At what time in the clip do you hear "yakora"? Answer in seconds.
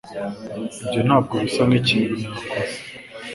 2.23-2.59